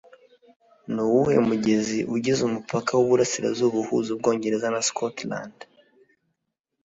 [0.91, 5.55] Nuwuhe mugezi ugize umupaka wiburasirazuba uhuza Ubwongereza na Scotland?